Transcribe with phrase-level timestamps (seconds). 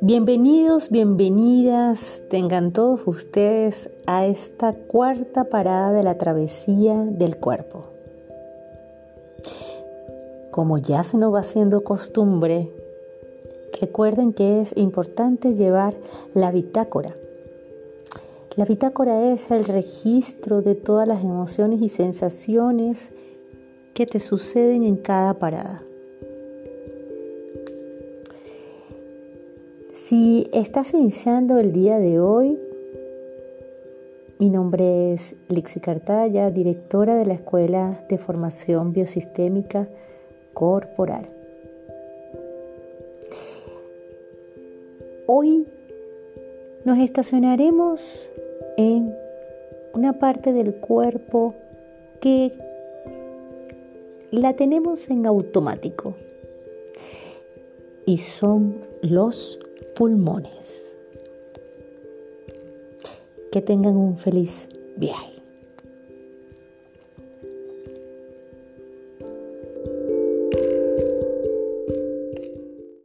[0.00, 7.82] Bienvenidos, bienvenidas tengan todos ustedes a esta cuarta parada de la travesía del cuerpo.
[10.50, 12.72] Como ya se nos va haciendo costumbre,
[13.80, 15.94] recuerden que es importante llevar
[16.34, 17.14] la bitácora.
[18.56, 23.12] La bitácora es el registro de todas las emociones y sensaciones
[23.98, 25.82] que te suceden en cada parada.
[29.92, 32.60] Si estás iniciando el día de hoy,
[34.38, 39.88] mi nombre es Lixi Cartaya, directora de la Escuela de Formación Biosistémica
[40.54, 41.26] Corporal.
[45.26, 45.66] Hoy
[46.84, 48.30] nos estacionaremos
[48.76, 49.12] en
[49.92, 51.56] una parte del cuerpo
[52.20, 52.52] que
[54.30, 56.14] la tenemos en automático
[58.04, 59.58] y son los
[59.96, 60.96] pulmones.
[63.50, 65.37] Que tengan un feliz viaje.